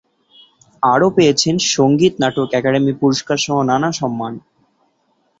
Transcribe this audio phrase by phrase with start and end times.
[0.83, 4.33] আরো পেয়েছেন সংগীত নাটক একাডেমি পুরস্কার-সহ নানা সম্মান।